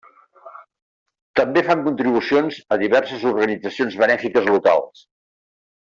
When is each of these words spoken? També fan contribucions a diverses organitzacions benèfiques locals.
També 1.41 1.63
fan 1.67 1.83
contribucions 1.89 2.57
a 2.77 2.79
diverses 2.85 3.29
organitzacions 3.35 3.99
benèfiques 4.05 4.53
locals. 4.57 5.07